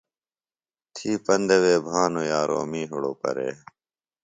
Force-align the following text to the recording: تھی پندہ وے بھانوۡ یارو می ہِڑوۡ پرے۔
تھی 0.95 1.11
پندہ 1.25 1.57
وے 1.63 1.75
بھانوۡ 1.85 2.27
یارو 2.31 2.59
می 2.71 2.81
ہِڑوۡ 2.91 3.17
پرے۔ 3.21 3.49